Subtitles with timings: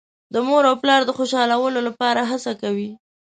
[0.33, 2.89] د مور او پلار د خوشحالولو لپاره هڅه کوي.